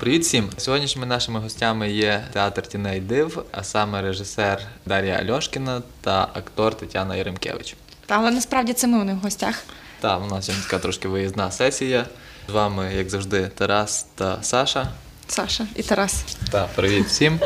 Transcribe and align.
Привіт 0.00 0.22
всім! 0.22 0.50
Сьогоднішніми 0.56 1.06
нашими 1.06 1.40
гостями 1.40 1.90
є 1.90 2.24
театр 2.32 2.62
Тіней 2.62 3.00
Див, 3.00 3.44
а 3.52 3.62
саме 3.62 4.02
режисер 4.02 4.60
Дар'я 4.86 5.14
Альошкіна 5.14 5.82
та 6.00 6.22
актор 6.22 6.74
Тетяна 6.74 7.16
Яремкевич. 7.16 7.76
Та, 8.06 8.18
але 8.18 8.30
насправді 8.30 8.72
це 8.72 8.86
ми 8.86 8.98
у 8.98 9.04
них 9.04 9.16
в 9.16 9.18
гостях. 9.18 9.64
Та 10.00 10.18
у 10.18 10.26
нас 10.26 10.46
сьогодні 10.46 10.64
така 10.64 10.78
трошки 10.78 11.08
виїзна 11.08 11.50
сесія. 11.50 12.06
З 12.48 12.52
вами, 12.52 12.94
як 12.94 13.10
завжди, 13.10 13.50
Тарас 13.54 14.06
та 14.14 14.42
Саша. 14.42 14.88
Саша 15.28 15.66
і 15.76 15.82
Тарас. 15.82 16.24
Та 16.50 16.68
привіт 16.74 17.06
всім. 17.06 17.40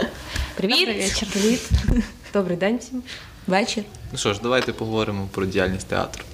Привіт. 0.56 0.78
Добрий 0.78 1.02
вечір. 1.02 1.28
Привіт. 1.32 1.70
Добрий 2.32 2.56
день 2.56 2.78
всім. 2.78 3.02
Вечір. 3.46 3.84
Ну 4.12 4.18
що 4.18 4.34
ж, 4.34 4.40
давайте 4.42 4.72
поговоримо 4.72 5.28
про 5.32 5.46
діяльність 5.46 5.86
театру. 5.86 6.24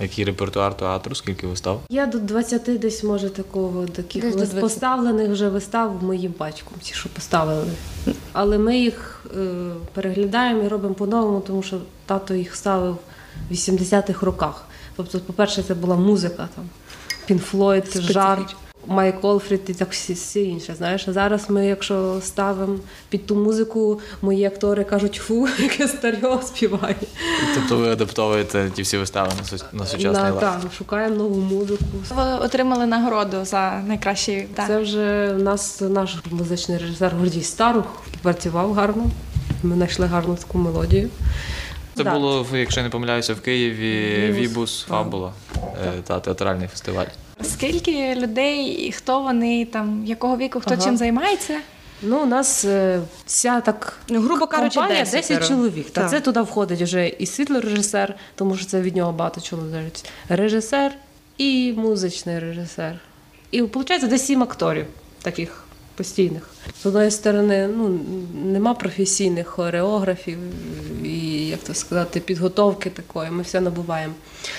Який 0.00 0.24
репертуар 0.24 0.76
театру, 0.76 1.14
скільки 1.14 1.46
вистав? 1.46 1.80
Я 1.88 2.06
до 2.06 2.18
20 2.18 2.78
десь 2.80 3.04
може 3.04 3.30
такого 3.30 3.86
таких 3.86 4.22
Десь 4.22 4.52
до 4.52 4.60
поставлених 4.60 5.30
вже 5.30 5.48
вистав 5.48 6.02
моїм 6.02 6.34
батьком, 6.38 6.78
ті, 6.82 6.94
що 6.94 7.08
поставили. 7.08 7.72
Але 8.32 8.58
ми 8.58 8.78
їх 8.78 9.26
е, 9.36 9.70
переглядаємо 9.92 10.62
і 10.62 10.68
робимо 10.68 10.94
по-новому, 10.94 11.40
тому 11.40 11.62
що 11.62 11.80
тато 12.06 12.34
їх 12.34 12.56
ставив 12.56 12.98
в 13.50 13.52
80-х 13.52 14.26
роках. 14.26 14.64
Тобто, 14.96 15.20
по-перше, 15.20 15.62
це 15.62 15.74
була 15.74 15.96
музика 15.96 16.48
там. 16.54 16.68
Пін 17.26 17.38
Флойд, 17.38 18.02
Жар, 18.02 18.46
Майк 18.86 19.24
Олфрід 19.24 19.60
і 19.68 19.74
так 19.74 19.92
всі, 19.92 20.12
всі 20.12 20.44
інше. 20.44 20.74
Знаєш, 20.78 21.08
а 21.08 21.12
зараз 21.12 21.50
ми, 21.50 21.66
якщо 21.66 22.20
ставимо 22.22 22.76
під 23.08 23.26
ту 23.26 23.34
музику, 23.36 24.00
мої 24.22 24.44
актори 24.44 24.84
кажуть, 24.84 25.14
фу, 25.14 25.48
яке 25.58 25.88
старьо 25.88 26.40
співає. 26.44 26.96
Тобто 27.54 27.76
ви 27.76 27.88
адаптовуєте 27.92 28.70
ті 28.74 28.82
всі 28.82 28.98
вистави 28.98 29.28
на, 29.28 29.78
на 29.78 29.86
сучасний 29.86 30.22
На, 30.22 30.30
лад? 30.30 30.40
так, 30.40 30.60
шукаємо 30.78 31.14
нову 31.16 31.40
музику. 31.40 31.84
Ви 32.16 32.22
отримали 32.22 32.86
нагороду 32.86 33.44
за 33.44 33.82
найкращий 33.86 34.42
так. 34.54 34.66
Це 34.66 34.78
вже 34.78 35.32
в 35.32 35.42
нас 35.42 35.80
наш 35.80 36.16
музичний 36.30 36.78
режисер 36.78 37.12
Гордій 37.18 37.42
Старух 37.42 37.84
працював 38.22 38.72
гарно. 38.72 39.06
Ми 39.62 39.74
знайшли 39.74 40.06
гарну 40.06 40.34
таку 40.36 40.58
мелодію. 40.58 41.08
Це 41.96 42.04
Да. 42.04 42.12
було, 42.12 42.46
якщо 42.52 42.80
я 42.80 42.84
не 42.84 42.90
помиляюся, 42.90 43.34
в 43.34 43.40
Києві 43.40 44.30
Вібус. 44.32 44.50
Вібус 44.50 44.82
Фабула 44.88 45.32
е, 45.56 45.92
та 46.06 46.20
театральний 46.20 46.68
фестиваль. 46.68 47.06
Скільки 47.42 48.14
людей, 48.14 48.66
і 48.66 48.92
хто 48.92 49.20
вони, 49.20 49.64
там, 49.64 50.04
якого 50.06 50.36
віку, 50.36 50.60
хто 50.60 50.74
Ага. 50.74 50.84
чим 50.84 50.96
займається? 50.96 51.58
Ну, 52.02 52.22
у 52.22 52.26
нас 52.26 52.64
е, 52.64 53.00
вся 53.26 53.60
так 53.60 53.98
Ну, 54.08 54.20
грубо 54.20 54.46
кажучи, 54.46 54.74
компанія 54.74 55.04
10 55.04 55.28
10 55.28 55.48
чоловік. 55.48 55.90
Та 55.90 56.00
Так. 56.00 56.10
це 56.10 56.20
туди 56.20 56.40
входить 56.40 56.82
вже 56.82 57.08
і 57.08 57.26
світлорежисер, 57.26 58.14
тому 58.34 58.56
що 58.56 58.66
це 58.66 58.80
від 58.80 58.96
нього 58.96 59.12
багато 59.12 59.40
чого 59.40 59.62
залежить. 59.68 60.10
Режисер 60.28 60.92
і 61.38 61.72
музичний 61.76 62.38
режисер. 62.38 63.00
І 63.50 63.62
виходить 63.62 64.08
десь 64.08 64.26
сім 64.26 64.42
акторів 64.42 64.86
таких 65.22 65.64
постійних. 65.94 66.50
З 66.82 66.86
одної 66.86 67.10
сторони, 67.10 67.68
ну 67.76 68.00
нема 68.44 68.74
професійних 68.74 69.46
хореографів 69.46 70.38
і, 71.04 71.46
як 71.46 71.60
то 71.60 71.74
сказати, 71.74 72.20
підготовки 72.20 72.90
такої. 72.90 73.30
Ми 73.30 73.42
все 73.42 73.60
набуваємо. 73.60 74.14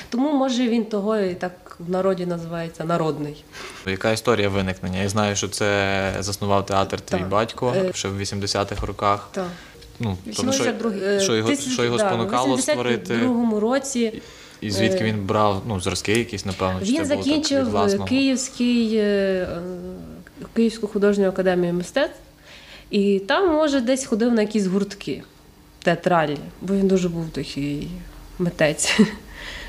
Тому 0.09 0.33
може 0.33 0.69
він 0.69 0.85
того 0.85 1.17
і 1.17 1.33
так 1.35 1.64
в 1.79 1.89
народі 1.89 2.25
називається 2.25 2.83
народний. 2.83 3.43
Яка 3.85 4.11
історія 4.11 4.49
виникнення? 4.49 5.01
Я 5.01 5.09
знаю, 5.09 5.35
що 5.35 5.47
це 5.47 6.13
заснував 6.19 6.65
театр 6.65 7.01
твій 7.01 7.17
Так. 7.17 7.29
батько 7.29 7.73
Е, 7.75 7.91
ще 7.93 8.07
в 8.07 8.21
80-х 8.21 8.85
роках. 8.85 9.29
Так. 9.31 9.47
Ну, 9.99 10.17
тобто, 10.25 10.51
що, 10.51 10.63
що 11.19 11.35
його, 11.35 11.49
Е, 11.49 11.55
що 11.57 11.83
його 11.83 11.97
да, 11.97 12.09
спонукало 12.09 12.57
створити, 12.57 13.13
82-му 13.13 13.59
році 13.59 14.21
і 14.61 14.71
звідки 14.71 15.03
е, 15.03 15.03
він 15.03 15.25
брав 15.25 15.63
ну, 15.67 15.79
зразки 15.81 16.13
якісь, 16.13 16.45
напевно, 16.45 16.79
чи 16.79 16.85
він 16.85 16.95
це 16.95 17.15
було 17.15 17.23
так 17.23 17.89
закінчив? 17.89 18.05
Київський, 18.05 19.03
Київську 20.55 20.87
художню 20.87 21.27
академію 21.27 21.73
мистецтв, 21.73 22.19
і 22.89 23.19
там, 23.19 23.53
може, 23.53 23.81
десь 23.81 24.05
ходив 24.05 24.33
на 24.33 24.41
якісь 24.41 24.65
гуртки 24.65 25.23
театральні, 25.83 26.37
бо 26.61 26.73
він 26.73 26.87
дуже 26.87 27.09
був 27.09 27.29
такий 27.29 27.87
митець, 28.39 28.99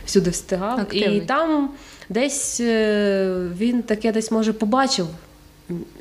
всюди 0.06 0.31
встигав. 0.31 0.81
Активний. 0.81 1.19
І 1.19 1.21
там 1.21 1.71
десь 2.09 2.61
е, 2.61 3.49
він 3.59 3.83
таке 3.83 4.12
десь 4.12 4.31
може 4.31 4.53
побачив. 4.53 5.06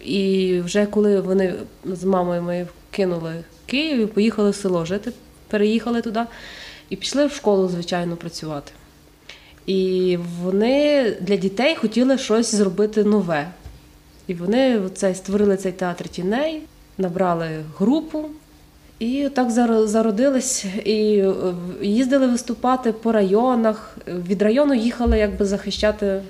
І 0.03 0.59
вже 0.66 0.85
коли 0.85 1.21
вони 1.21 1.53
з 1.85 2.03
мамою 2.03 2.41
моєю 2.41 2.67
кинули 2.91 3.33
Київ 3.66 3.99
і 3.99 4.05
поїхали 4.05 4.49
в 4.49 4.55
село 4.55 4.85
жити, 4.85 5.11
переїхали 5.47 6.01
туди 6.01 6.21
і 6.89 6.95
пішли 6.95 7.25
в 7.25 7.31
школу, 7.31 7.67
звичайно, 7.67 8.16
працювати. 8.16 8.71
І 9.66 10.17
вони 10.41 11.11
для 11.22 11.35
дітей 11.35 11.75
хотіли 11.75 12.17
щось 12.17 12.55
зробити 12.55 13.03
нове. 13.03 13.51
І 14.27 14.33
вони 14.33 14.79
оце, 14.79 15.16
створили 15.16 15.57
цей 15.57 15.72
театр 15.72 16.09
тіней, 16.09 16.61
набрали 16.97 17.49
групу 17.77 18.25
і 19.00 19.29
так 19.35 19.50
зар- 19.50 19.88
зародились. 19.88 20.66
І 20.85 21.17
е, 21.17 21.33
їздили 21.81 22.28
виступати 22.28 22.91
по 22.91 23.11
районах. 23.11 23.97
Від 24.07 24.41
району 24.41 24.73
їхали 24.73 25.17
якби 25.17 25.45
захищати 25.45 26.22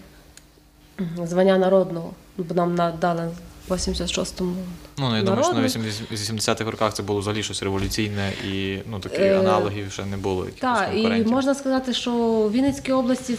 звання 1.24 1.58
народного, 1.58 2.12
бо 2.38 2.56
нам 2.56 2.76
надали 2.76 3.30
в 3.68 3.72
86-му. 3.74 4.56
Ну, 4.98 5.18
я 5.18 5.24
думаю, 5.24 5.44
що 5.44 5.54
на 5.54 5.60
народний. 5.62 5.92
80-х 6.12 6.72
роках 6.72 6.94
це 6.94 7.04
було 7.04 7.20
взагалі 7.20 7.44
щось 7.44 7.64
революційне 7.64 8.32
і 8.48 8.78
ну, 8.92 9.00
таких 9.00 9.20
Е, 9.20 9.40
аналогів 9.40 9.92
ще 9.92 10.06
не 10.06 10.18
було. 10.18 10.48
Так, 10.60 10.90
і 10.96 11.08
можна 11.08 11.56
сказати, 11.56 11.94
що 11.94 12.12
в 12.12 12.52
Вінницькій 12.52 12.92
області 12.92 13.34
е, 13.34 13.38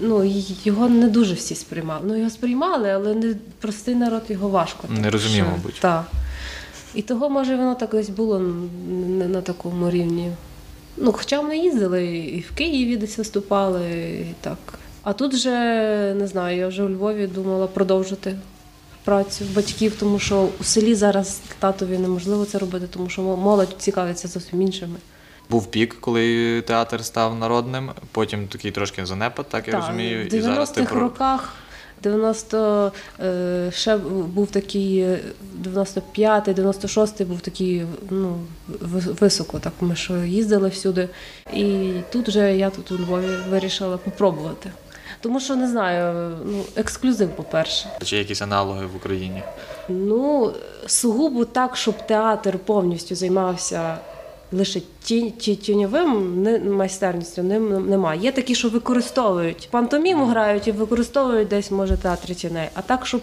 ну, 0.00 0.24
його 0.64 0.88
не 0.88 1.08
дуже 1.08 1.34
всі 1.34 1.54
сприймали. 1.54 2.00
Ну, 2.04 2.16
його 2.16 2.30
сприймали, 2.30 2.90
але 2.90 3.14
не, 3.14 3.34
простий 3.60 3.94
народ 3.94 4.22
його 4.28 4.48
важко. 4.48 4.88
Не 4.88 5.10
розумів, 5.10 5.44
мабуть. 5.56 5.80
Так. 5.80 6.04
І 6.96 7.02
того, 7.02 7.30
може, 7.30 7.56
воно 7.56 7.74
так 7.74 7.90
десь 7.90 8.08
було 8.08 8.38
не 9.08 9.28
на 9.28 9.40
такому 9.40 9.90
рівні. 9.90 10.32
Ну, 10.96 11.12
хоча 11.12 11.40
вони 11.40 11.58
їздили 11.58 12.06
і 12.06 12.40
в 12.40 12.54
Києві 12.54 12.96
десь 12.96 13.18
виступали, 13.18 13.90
і 14.30 14.34
так. 14.40 14.58
А 15.02 15.12
тут 15.12 15.34
вже, 15.34 15.50
не 16.18 16.26
знаю, 16.26 16.58
я 16.58 16.68
вже 16.68 16.82
у 16.82 16.88
Львові 16.88 17.26
думала 17.26 17.66
продовжити 17.66 18.36
працю 19.04 19.44
батьків, 19.54 19.96
тому 20.00 20.18
що 20.18 20.48
у 20.60 20.64
селі 20.64 20.94
зараз 20.94 21.40
татові 21.58 21.98
неможливо 21.98 22.44
це 22.44 22.58
робити, 22.58 22.86
тому 22.90 23.08
що 23.08 23.22
молодь 23.22 23.74
цікавиться 23.78 24.28
зовсім 24.28 24.62
іншими. 24.62 24.96
Був 25.50 25.66
пік, 25.70 25.96
коли 26.00 26.60
театр 26.66 27.04
став 27.04 27.38
народним, 27.38 27.90
потім 28.12 28.48
такий 28.48 28.70
трошки 28.70 29.06
занепад, 29.06 29.48
так 29.48 29.68
я 29.68 29.72
Так, 29.72 29.82
розумію. 29.82 30.24
В 30.24 30.34
І 30.34 30.40
зараз 30.40 30.70
ти 30.70 30.84
роках, 30.84 31.54
90, 32.02 32.92
е, 33.20 33.70
ще 33.74 33.96
був 33.96 34.50
такий 34.50 34.98
е, 34.98 35.20
95-й, 35.62 36.52
96-й 36.52 37.24
був 37.24 37.40
такий 37.40 37.86
ну, 38.10 38.38
високо. 39.20 39.58
Так 39.58 39.72
ми 39.80 39.96
ж 39.96 40.28
їздили 40.28 40.68
всюди. 40.68 41.08
І 41.54 41.92
тут 42.12 42.28
вже 42.28 42.56
я 42.56 42.70
тут 42.70 42.92
у 42.92 42.98
Львові 42.98 43.36
вирішила 43.50 43.96
попробувати. 43.96 44.70
Тому 45.20 45.40
що 45.40 45.56
не 45.56 45.68
знаю, 45.68 46.32
ну, 46.44 46.62
ексклюзив, 46.76 47.36
по-перше. 47.36 47.88
чи 48.04 48.16
є 48.16 48.22
якісь 48.22 48.42
аналоги 48.42 48.86
в 48.86 48.96
Україні. 48.96 49.42
Ну, 49.88 50.52
сугубо 50.86 51.44
так, 51.44 51.76
щоб 51.76 52.06
театр 52.06 52.58
повністю 52.58 53.14
займався 53.14 53.98
лише 54.52 54.80
ті, 55.02 55.30
ті, 55.30 55.56
тіньовим 55.56 56.42
не, 56.42 56.58
майстерністю, 56.58 57.42
ним 57.42 57.90
немає. 57.90 58.20
Є 58.20 58.32
такі, 58.32 58.54
що 58.54 58.68
використовують 58.68 59.68
пантоміму 59.70 60.24
грають 60.24 60.68
і 60.68 60.72
використовують 60.72 61.48
десь, 61.48 61.70
може, 61.70 61.96
театри 61.96 62.34
тіней. 62.34 62.68
А 62.74 62.82
так, 62.82 63.06
щоб. 63.06 63.20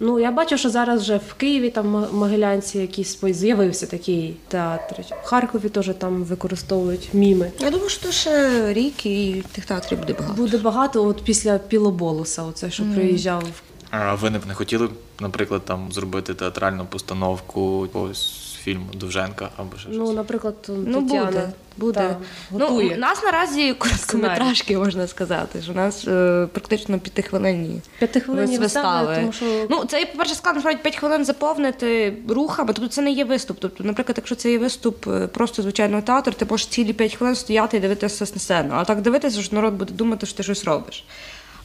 Ну, 0.00 0.18
я 0.20 0.30
бачу, 0.30 0.58
що 0.58 0.70
зараз 0.70 1.00
вже 1.02 1.16
в 1.16 1.34
Києві, 1.34 1.70
там 1.70 1.96
М- 1.96 2.06
Могилянці 2.12 2.78
якийсь 2.78 3.18
з'явився 3.22 3.86
такий 3.86 4.36
театр. 4.48 4.96
В 5.22 5.26
Харкові 5.26 5.68
теж 5.68 5.90
там 5.98 6.24
використовують 6.24 7.08
міми. 7.12 7.50
Я 7.60 7.70
думаю, 7.70 7.88
що 7.88 8.10
ще 8.12 8.72
рік 8.72 9.06
і 9.06 9.42
тих 9.52 9.64
театрів 9.64 9.98
буде 9.98 10.12
багато. 10.12 10.34
Буде 10.42 10.58
багато 10.58 11.04
от 11.04 11.22
після 11.24 11.58
Пілоболуса, 11.58 12.42
оце, 12.42 12.70
що 12.70 12.82
приїжджав 12.94 13.42
А 13.42 13.67
ви 13.92 14.30
не 14.30 14.38
б 14.38 14.46
не 14.46 14.54
хотіли, 14.54 14.88
наприклад, 15.20 15.62
там 15.64 15.92
зробити 15.92 16.34
театральну 16.34 16.86
постановку 16.86 17.82
якогось 17.86 18.44
фільму 18.62 18.86
Довженка 18.94 19.48
або 19.56 19.76
ще 19.78 19.88
Ну, 19.92 20.12
наприклад, 20.12 20.54
Ну, 20.68 21.02
Тетяна 21.02 21.24
буде. 21.26 21.50
буде. 21.76 22.00
та, 22.00 22.16
Ну, 22.50 22.66
у 22.66 22.96
нас 22.96 23.22
наразі 23.22 23.74
короткометражки, 23.74 24.78
можна 24.78 25.06
сказати, 25.06 25.62
що 25.62 25.72
у 25.72 25.74
нас 25.74 26.04
е, 26.08 26.48
практично 26.52 26.98
п'ятихвилинні 26.98 27.80
П'ятихвилинні 27.98 28.58
вистави. 28.58 29.06
вистави, 29.06 29.16
тому 29.20 29.32
що 29.32 29.66
Ну, 29.70 29.84
це, 29.84 30.06
по-перше, 30.06 30.34
складно 30.34 30.56
насправді 30.58 30.82
5 30.82 30.96
хвилин 30.96 31.24
заповнити 31.24 32.16
рухами, 32.28 32.72
тобто 32.72 32.88
це 32.90 33.02
не 33.02 33.10
є 33.10 33.24
виступ. 33.24 33.56
Тобто, 33.60 33.84
наприклад, 33.84 34.14
якщо 34.18 34.34
це 34.34 34.50
є 34.52 34.58
виступ 34.58 35.08
е, 35.08 35.26
просто 35.26 35.62
звичайного 35.62 36.02
театру, 36.02 36.32
ти 36.32 36.46
можеш 36.50 36.66
цілі 36.66 36.92
5 36.92 37.14
хвилин 37.14 37.34
стояти 37.36 37.76
і 37.76 37.80
дивитися 37.80 38.24
на 38.34 38.40
сцену. 38.40 38.74
А 38.74 38.84
так 38.84 39.00
дивитися, 39.00 39.42
що 39.42 39.56
народ 39.56 39.74
буде 39.74 39.92
думати, 39.94 40.26
що 40.26 40.36
ти 40.36 40.42
щось 40.42 40.64
робиш. 40.64 41.04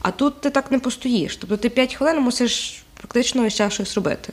А 0.04 0.10
тут 0.10 0.40
ти 0.40 0.50
так 0.50 0.70
не 0.70 0.78
постоїш. 0.78 1.36
Тобто 1.36 1.56
ти 1.56 1.68
5 1.68 1.94
хвилин 1.94 2.20
мусиш 2.20 2.84
практично 2.94 3.42
весь 3.42 3.54
час 3.54 3.72
щось 3.72 3.94
робити. 3.94 4.32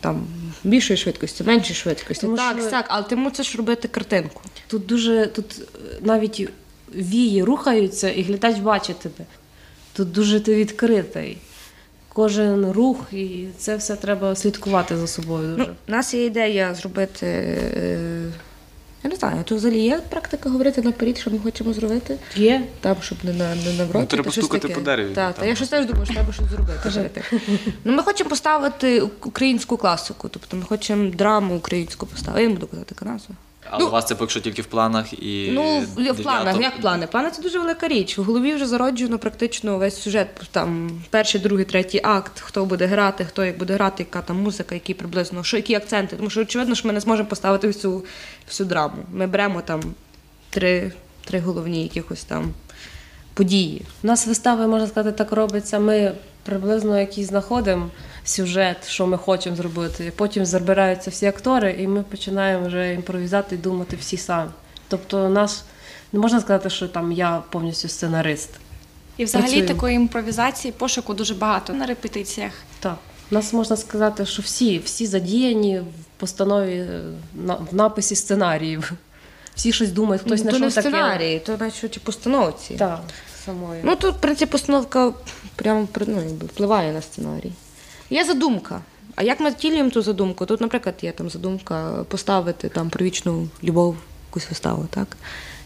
там 0.00 0.26
більшої 0.64 0.96
швидкості, 0.96 1.44
меншої 1.44 1.74
швидкості. 1.74 2.20
Тому 2.26 2.36
так, 2.36 2.60
що- 2.60 2.70
так, 2.70 2.84
але 2.88 3.02
ти 3.02 3.16
мусиш 3.16 3.56
робити 3.56 3.88
картинку. 3.88 4.40
Тут 4.66 4.86
дуже 4.86 5.26
тут 5.26 5.58
е, 5.58 5.98
навіть 6.00 6.48
вії 6.94 7.42
рухаються, 7.44 8.10
і 8.10 8.22
глядач 8.22 8.58
бачить 8.58 8.98
тебе. 8.98 9.24
Тут 9.92 10.12
дуже 10.12 10.40
ти 10.40 10.54
відкритий. 10.54 11.38
Кожен 12.08 12.70
рух, 12.72 12.98
і 13.12 13.46
це 13.58 13.76
все 13.76 13.96
треба 13.96 14.36
слідкувати 14.36 14.96
за 14.96 15.06
собою 15.06 15.56
дуже. 15.56 15.68
Ну, 15.68 15.74
у 15.88 15.92
нас 15.92 16.14
є 16.14 16.24
ідея 16.24 16.74
зробити. 16.74 17.58
Я 19.06 19.10
не 19.10 19.16
знаю, 19.16 19.44
то 19.44 19.56
взагалі 19.56 19.80
є 19.80 20.00
практика 20.10 20.50
говорити 20.50 20.82
наперед, 20.82 21.18
що 21.18 21.30
ми 21.30 21.38
хочемо 21.38 21.72
зробити. 21.72 22.18
Є. 22.36 22.62
Там, 22.80 22.96
щоб 23.00 23.18
не 23.22 23.32
на 23.32 23.54
не 23.54 23.72
навроти. 23.72 23.98
Ну, 23.98 24.06
треба 24.06 24.24
та 24.24 24.30
стукати 24.30 24.60
таке. 24.60 24.74
по 24.74 24.80
дереві, 24.80 25.14
Так, 25.14 25.34
та 25.34 25.46
я 25.46 25.54
щось 25.54 25.68
теж 25.68 25.86
думаю, 25.86 26.04
що 26.04 26.14
треба 26.14 26.32
щось 26.32 26.46
зробити. 26.46 27.22
Ну, 27.84 27.92
ми 27.92 28.02
хочемо 28.02 28.30
поставити 28.30 29.00
українську 29.00 29.76
класику, 29.76 30.28
тобто 30.28 30.56
ми 30.56 30.62
хочемо 30.62 31.10
драму 31.10 31.56
українську 31.56 32.06
поставити. 32.06 32.42
Я 32.42 32.48
не 32.48 32.54
буду 32.54 32.66
казати 32.66 32.94
назву. 33.04 33.34
Але 33.70 33.84
у 33.84 33.90
вас 33.90 34.06
це 34.06 34.14
поки 34.14 34.30
що 34.30 34.40
тільки 34.40 34.62
в 34.62 34.66
планах 34.66 35.12
і. 35.12 35.50
Ну, 35.52 35.80
в, 35.80 35.96
9 35.96 36.22
планах, 36.22 36.60
як 36.60 36.80
плани? 36.80 37.06
Плани 37.06 37.30
це 37.30 37.42
дуже 37.42 37.58
велика 37.58 37.88
річ. 37.88 38.18
В 38.18 38.22
голові 38.22 38.54
вже 38.54 38.66
зароджено 38.66 39.18
практично 39.18 39.78
весь 39.78 40.02
сюжет. 40.02 40.28
Там 40.50 40.90
перший, 41.10 41.40
другий, 41.40 41.64
третій 41.64 42.00
акт, 42.04 42.40
хто 42.40 42.64
буде 42.64 42.86
грати, 42.86 43.24
хто 43.24 43.44
як 43.44 43.58
буде 43.58 43.74
грати, 43.74 44.02
яка 44.02 44.22
там 44.22 44.42
музика, 44.42 44.74
які 44.74 44.94
приблизно, 44.94 45.44
що 45.44 45.56
які 45.56 45.74
акценти. 45.74 46.16
Тому 46.16 46.30
що 46.30 46.40
очевидно, 46.40 46.74
що 46.74 46.88
ми 46.88 46.94
не 46.94 47.00
зможемо 47.00 47.28
поставити 47.28 47.66
всю, 47.66 48.04
всю 48.48 48.68
драму. 48.68 48.96
Ми 49.12 49.26
беремо 49.26 49.60
там 49.60 49.82
три, 50.50 50.92
три 51.24 51.40
головні 51.40 51.82
якихось 51.82 52.24
там 52.24 52.52
події. 53.34 53.82
У 54.02 54.06
нас 54.06 54.26
вистави, 54.26 54.66
можна 54.66 54.86
сказати, 54.86 55.16
так 55.16 55.32
робиться. 55.32 55.78
Ми 55.78 56.12
приблизно 56.42 57.00
якийсь 57.00 57.26
знаходимо 57.26 57.90
сюжет, 58.26 58.88
що 58.88 59.06
ми 59.06 59.18
хочемо 59.18 59.56
зробити. 59.56 60.12
Потім 60.16 60.46
забираються 60.46 61.10
всі 61.10 61.26
актори, 61.26 61.76
і 61.78 61.86
ми 61.88 62.02
починаємо 62.02 62.66
вже 62.66 62.94
імпровізати 62.94 63.54
і 63.54 63.58
думати 63.58 63.96
всі 64.00 64.16
самі. 64.16 64.50
Тобто, 64.88 65.26
у 65.26 65.28
нас 65.28 65.64
не 66.12 66.18
можна 66.20 66.40
сказати, 66.40 66.70
що 66.70 66.88
там 66.88 67.12
я 67.12 67.42
повністю 67.50 67.88
сценарист. 67.88 68.50
І 69.16 69.24
взагалі 69.24 69.46
Працюємо. 69.48 69.74
такої 69.74 69.96
імпровізації, 69.96 70.72
пошуку 70.72 71.14
дуже 71.14 71.34
багато 71.34 71.72
на 71.72 71.86
репетиціях. 71.86 72.52
Так. 72.80 72.96
У 73.30 73.34
нас 73.34 73.52
можна 73.52 73.76
сказати, 73.76 74.26
що 74.26 74.42
всі, 74.42 74.78
всі 74.78 75.06
задіяні 75.06 75.78
в 75.80 75.84
постанові, 76.16 76.74
е, 76.76 77.00
в 77.70 77.74
написі 77.74 78.16
сценаріїв. 78.16 78.92
Всі 79.54 79.72
щось 79.72 79.90
думають, 79.92 80.22
хтось 80.22 80.44
Ну, 80.44 80.50
то 80.50 80.58
не 80.58 80.58
знайшов 80.58 80.70
в 80.70 80.74
таке. 80.84 80.88
сценарії, 80.88 81.38
то 81.38 81.56
навіть 81.60 81.96
у 81.96 82.00
постановці. 82.00 82.74
Так, 82.74 83.00
самої. 83.44 83.80
Ну 83.84 83.96
тут, 83.96 84.14
в 84.16 84.18
принципі, 84.20 84.52
постановка 84.52 85.12
прямо 85.56 85.86
при- 85.86 86.06
ну, 86.06 86.20
впливає 86.46 86.92
на 86.92 87.02
сценарій. 87.02 87.52
Є 88.10 88.24
задумка. 88.24 88.80
А 89.14 89.22
як 89.22 89.40
ми 89.40 89.50
втілюємо 89.50 89.90
ту 89.90 90.02
задумку? 90.02 90.46
Тут, 90.46 90.60
наприклад, 90.60 90.94
є 91.02 91.12
там 91.12 91.30
задумка 91.30 92.04
поставити 92.08 92.68
там 92.68 92.90
про 92.90 93.04
вічну 93.04 93.48
любов 93.64 93.96
якусь 94.30 94.48
виставу, 94.48 94.86
так? 94.90 95.16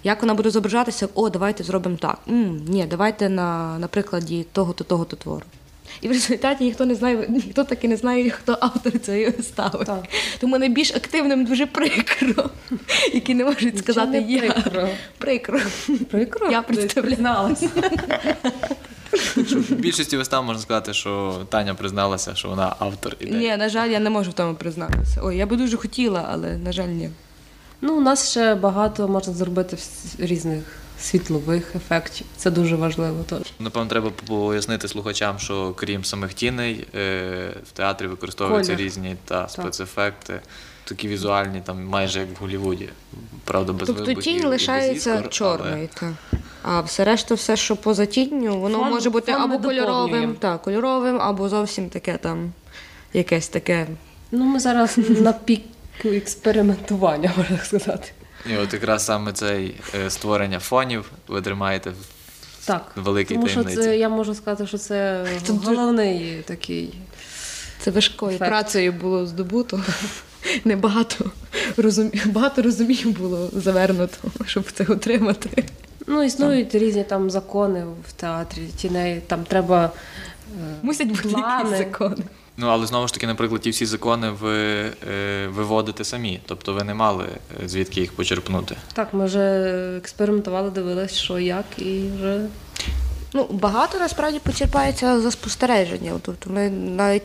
Як 0.04 0.20
вона 0.22 0.34
буде 0.34 0.50
зображатися? 0.50 1.08
О, 1.14 1.31
давайте 1.31 1.64
зробимо 1.64 1.96
так. 1.96 2.19
м 2.28 2.64
ні, 2.69 2.87
давайте 2.90 3.28
на, 3.28 3.78
на 3.78 3.87
прикладі 3.88 4.46
того-то, 4.52 4.84
того-то 4.84 5.16
твору. 5.16 5.42
І 6.00 6.08
в 6.08 6.10
результаті 6.10 6.64
ніхто 6.64 6.87
не 6.87 6.94
знає, 6.94 7.26
ніхто 7.28 7.64
так 7.64 7.84
і 7.84 7.88
не 7.88 7.96
знає, 7.96 8.31
хто 8.31 8.58
автор 8.60 8.98
цієї 8.98 9.31
вистави. 9.31 9.84
Так. 9.84 10.04
Тому 10.40 10.58
найбільш 10.58 10.94
активним 10.94 11.44
дуже 11.44 11.66
прикро, 11.66 12.50
які 13.12 13.34
не 13.34 13.44
можуть 13.44 13.78
сказати 13.78 14.20
не 14.20 14.32
я. 14.32 14.40
прикро. 14.52 14.88
Прикро. 15.19 15.60
Прикро? 16.10 16.50
Я 16.50 16.62
представляю. 16.62 17.56
Призналась. 19.11 19.71
В 19.71 19.75
більшості 19.75 20.17
вистав 20.17 20.45
можна 20.45 20.62
сказати, 20.62 20.95
що 20.95 21.41
Таня 21.49 21.75
призналася, 21.75 22.35
що 22.35 22.49
вона 22.49 22.77
автор 22.79 23.17
ідеї. 23.21 23.39
Ні, 23.39 23.57
на 23.57 23.69
жаль, 23.69 23.89
я 23.89 24.01
не 24.01 24.11
можу 24.11 24.31
в 24.31 24.35
тому 24.35 24.55
признатися. 24.55 25.21
Ой, 25.23 25.37
я 25.37 25.47
би 25.47 25.57
дуже 25.57 25.77
хотіла, 25.77 26.29
але 26.33 26.57
на 26.57 26.73
жаль, 26.73 26.89
ні. 26.89 27.11
Ну, 27.81 27.97
у 27.97 28.01
нас 28.01 28.31
ще 28.31 28.55
багато 28.55 29.09
можна 29.09 29.33
зробити 29.35 29.77
різних 30.19 30.62
світлових 31.01 31.77
ефектів. 31.77 32.27
Це 32.37 32.51
дуже 32.51 32.77
важливо. 32.77 33.23
Теж. 33.23 33.43
Напевно, 33.59 33.89
треба 33.89 34.11
пояснити 34.27 34.89
слухачам, 34.89 35.39
що 35.39 35.73
крім 35.77 36.05
самих 36.05 36.35
тіней, 36.35 36.87
е, 36.95 37.55
в 37.65 37.71
театрі 37.73 38.07
використовуються 38.07 38.73
Колір. 38.73 38.87
різні 38.87 39.17
та 39.25 39.49
спецефекти, 39.49 40.41
такі 40.85 41.09
візуальні, 41.09 41.61
там 41.67 41.85
майже 41.85 42.21
як 42.21 42.29
в 42.29 42.35
Голлівуді. 42.41 42.88
Правда, 43.44 43.73
без 43.73 43.87
тобто 43.87 44.05
вибухів 44.05 44.19
і 44.19 44.23
тінь 44.35 44.43
без 44.43 44.50
лишається 44.50 45.15
іскор, 45.15 45.29
чорною. 45.31 45.88
та. 46.00 46.12
А 46.62 46.81
все 46.81 47.05
решта, 47.05 47.35
все, 47.35 47.56
що 47.56 47.77
поза 47.77 48.06
тінню, 48.06 48.61
воно 48.61 48.79
Фон- 48.79 48.91
може 48.91 49.11
бути 49.11 49.32
фон 49.32 49.49
ми 49.49 49.55
або 49.56 49.65
кольоровим, 49.69 49.87
доповнюємо. 50.05 50.35
так, 50.38 50.62
кольоровим, 50.62 51.21
або 51.21 51.49
зовсім 51.49 51.88
таке 51.91 52.17
там 52.17 52.53
якесь 53.12 53.49
таке. 53.49 53.87
Ну, 54.31 54.44
ми 54.44 54.61
зараз 54.61 54.99
на 55.21 55.32
піку 55.32 55.65
експериментування, 56.05 57.33
можна 57.37 57.59
сказати. 57.65 58.09
Але... 58.47 58.55
І 58.55 58.59
от 58.59 58.73
якраз 58.73 59.05
саме 59.05 59.33
цей 59.33 59.75
е, 59.94 60.11
створення 60.11 60.59
фонів 60.59 61.11
ви 61.29 61.43
тримаєте 61.43 61.91
в 61.91 62.67
Так. 62.67 62.93
великій 62.97 63.35
Тому 63.35 63.49
що 63.49 63.55
таємниці. 63.65 63.83
це 63.88 63.99
я 63.99 64.09
можу 64.09 64.35
сказати, 64.35 64.67
що 64.67 64.79
це 64.79 65.26
Це 65.43 65.53
дуже- 65.53 65.67
головний 65.76 66.43
такий. 66.47 66.94
Це 67.81 67.91
важкою 67.91 68.33
Ефект. 68.37 68.50
працею 68.50 68.93
було 68.93 69.26
здобуто. 69.26 69.81
Небагато 70.64 71.31
розум... 71.76 72.10
багато 72.26 72.62
розумів 72.62 73.19
було 73.19 73.50
завернуто, 73.52 74.19
щоб 74.46 74.64
це 74.72 74.84
отримати. 74.84 75.64
Ну, 76.06 76.22
існують 76.22 76.75
різні 76.75 77.04
там 77.04 77.31
закони 77.31 77.84
в 78.08 78.12
театрі 78.12 78.62
тіней. 78.76 79.22
Там 79.26 79.44
треба 79.44 79.84
е, 79.84 80.75
Мусять 80.82 81.08
бути 81.08 81.28
Плани. 81.28 81.70
якісь 81.70 81.78
закони. 81.78 82.22
Ну, 82.56 82.66
але 82.66 82.87
знову 82.87 83.06
ж 83.06 83.14
таки, 83.14 83.26
наприклад, 83.26 83.60
ті 83.60 83.70
всі 83.70 83.87
закони 83.87 84.31
ви 84.31 84.56
е, 84.56 84.92
виводите 85.48 86.04
самі. 86.04 86.40
Тобто 86.46 86.72
ви 86.72 86.84
не 86.84 86.94
мали 86.94 87.25
е, 87.64 87.69
звідки 87.69 88.00
їх 88.00 88.12
почерпнути. 88.12 88.76
так, 88.92 89.14
ми 89.14 89.25
вже 89.25 89.40
експериментували, 89.98 90.70
дивились, 90.70 91.14
що 91.14 91.38
як, 91.38 91.64
і 91.78 92.02
вже 92.16 92.46
Ну, 93.32 93.47
багато 93.50 93.99
насправді 93.99 94.38
почерпається 94.38 95.21
за 95.21 95.31
спостереження. 95.31 96.12
Тобто 96.23 96.50
ми 96.50 96.71
навіть 96.71 97.23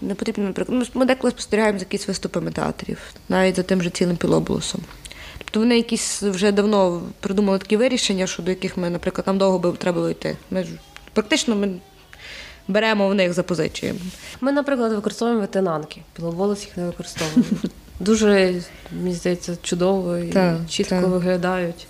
не 0.00 0.14
потрібно, 0.14 0.44
наприклад, 0.44 0.90
ми 0.94 1.04
деколи 1.04 1.30
спостерігаємо 1.30 1.78
за 1.78 1.84
якісь 1.84 2.08
виступами 2.08 2.50
театрів, 2.50 2.98
навіть 3.28 3.56
за 3.56 3.62
тим 3.62 3.82
же 3.82 3.90
цілим 3.90 4.16
пілобулусом. 4.16 4.80
Тобто 5.38 5.60
вони 5.60 5.76
якісь 5.76 6.22
вже 6.22 6.52
давно 6.52 7.02
придумали 7.20 7.58
такі 7.58 7.76
вирішення, 7.76 8.26
щодо 8.26 8.50
яких 8.50 8.76
ми, 8.76 8.90
наприклад, 8.90 9.26
нам 9.26 9.38
довго 9.38 9.58
би 9.58 9.72
треба 9.72 9.94
було 9.94 10.10
йти. 10.10 10.36
Ми 10.50 10.64
ж 10.64 10.68
практично 11.12 11.56
ми 11.56 11.70
беремо 12.68 13.08
в 13.08 13.14
них, 13.14 13.32
запозичуємо. 13.32 13.98
Ми, 14.40 14.52
наприклад, 14.52 14.92
використовуємо 14.92 15.40
ветенанки. 15.40 16.02
Біловолос 16.18 16.64
їх 16.64 16.76
не 16.76 16.86
використовуємо. 16.86 17.44
Дуже, 18.00 18.62
мені 18.92 19.14
здається, 19.14 19.56
чудово 19.62 20.18
і 20.18 20.34
чітко 20.68 21.00
виглядають 21.00 21.86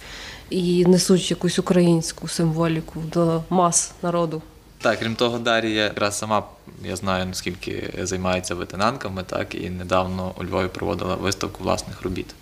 і 0.50 0.86
несуть 0.86 1.30
якусь 1.30 1.58
українську 1.58 2.28
символіку 2.28 3.00
до 3.12 3.42
мас 3.50 3.92
народу. 4.02 4.42
Так, 4.82 4.98
крім 4.98 5.14
того, 5.14 5.38
Дар'я 5.38 5.84
якраз 5.84 6.18
сама, 6.18 6.42
я 6.84 6.96
знаю, 6.96 7.26
наскільки 7.26 7.94
займається 8.02 8.54
ветенанками, 8.54 9.22
так, 9.22 9.54
і 9.54 9.70
недавно 9.70 10.34
у 10.38 10.44
Львові 10.44 10.68
проводила 10.68 11.14
виставку 11.14 11.64
власних 11.64 12.02
робіт. 12.02 12.34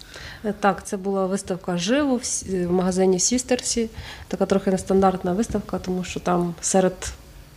Е, 0.45 0.55
Так, 0.61 0.87
це 0.87 0.97
була 0.97 1.27
виставка 1.27 1.77
живо 1.77 2.21
в 2.67 2.73
магазині 2.73 3.21
Сістерсі. 3.21 3.91
Така 4.29 4.47
трохи 4.47 4.71
нестандартна 4.71 5.33
виставка, 5.33 5.79
тому 5.79 6.05
що 6.05 6.21
там 6.21 6.55
серед 6.61 7.13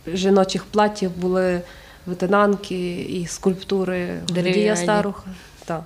жіночих 0.06 0.64
платів 0.64 1.10
були 1.16 1.60
ветенанки 2.06 3.00
і 3.00 3.26
скульптури 3.26 4.20
Дерев'яні. 4.28 4.76
Старуха. 4.82 5.30
Так. 5.64 5.82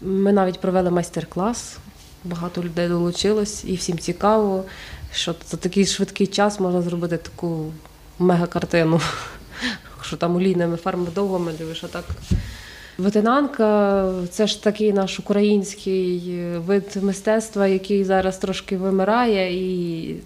Ми 0.00 0.32
навіть 0.32 0.60
провели 0.60 0.90
майстер-клас, 0.90 1.76
багато 2.24 2.62
людей 2.62 2.88
долучилось, 2.88 3.64
і 3.64 3.74
всім 3.74 3.98
цікаво, 3.98 4.64
що 5.12 5.34
за 5.50 5.56
такий 5.56 5.86
швидкий 5.86 6.26
час 6.26 6.60
можна 6.60 6.82
зробити 6.82 7.16
таку 7.16 7.72
мега-картину. 8.18 9.00
Що 10.02 10.16
там 10.16 10.36
олійними 10.36 10.76
фарбами 10.76 11.08
довго 11.14 11.38
малюєш, 11.38 11.84
а 11.84 11.86
так 11.86 12.04
Ветенанка 12.98 14.12
це 14.30 14.46
ж 14.46 14.62
такий 14.62 14.92
наш 14.92 15.18
український 15.18 16.34
вид 16.56 16.98
мистецтва, 17.02 17.66
який 17.66 18.04
зараз 18.04 18.38
трошки 18.38 18.76
вимирає, 18.76 19.52
і 19.52 20.16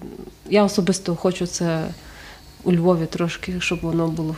я 0.51 0.65
особисто 0.65 1.17
хочу 1.17 1.47
це 1.47 1.89
у 2.65 2.73
Львові 2.73 3.07
трошки, 3.07 3.61
щоб 3.61 3.81
воно 3.81 4.09
було 4.09 4.37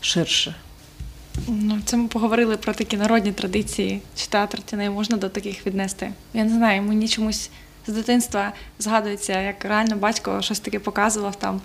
ширше. 0.00 0.54
Ну, 1.46 1.78
це 1.84 1.96
ми 1.96 2.08
поговорили 2.08 2.56
про 2.56 2.74
такі 2.74 2.96
народні 2.96 3.32
традиції. 3.32 4.00
Чи 4.16 4.26
театр 4.26 4.62
тіней 4.62 4.90
можна 4.90 5.16
до 5.16 5.28
таких 5.28 5.66
віднести? 5.66 6.12
Я 6.34 6.44
не 6.44 6.50
знаю, 6.50 6.82
мені 6.82 7.08
чомусь 7.08 7.50
з 7.86 7.92
дитинства 7.92 8.52
згадується, 8.78 9.40
як 9.40 9.64
реально 9.64 9.96
батько 9.96 10.42
щось 10.42 10.60
таке 10.60 10.78
показував 10.78 11.36
там 11.36 11.60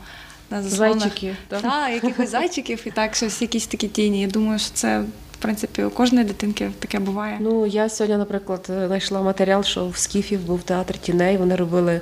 на 0.49 0.63
заслонах. 0.63 0.99
Зайчики. 0.99 1.35
так? 1.47 1.61
Так, 1.61 1.93
якихось 1.93 2.29
зайчиків 2.31 2.81
і 2.85 2.91
так, 2.91 3.15
щось, 3.15 3.41
якісь 3.41 3.67
такі 3.67 3.87
тіні. 3.87 4.21
Я 4.21 4.27
думаю, 4.27 4.59
що 4.59 4.71
це, 4.73 4.99
в 5.31 5.37
принципі, 5.39 5.83
у 5.83 5.89
кожної 5.89 6.25
дитинки 6.25 6.71
таке 6.79 6.99
буває. 6.99 7.37
Ну, 7.41 7.65
я 7.65 7.89
сьогодні, 7.89 8.17
наприклад, 8.17 8.65
знайшла 8.67 9.21
матеріал, 9.21 9.63
що 9.63 9.87
в 9.87 9.97
Скіфів 9.97 10.39
був 10.39 10.63
театр 10.63 10.97
тіней. 10.97 11.37
Вони 11.37 11.55
робили 11.55 12.01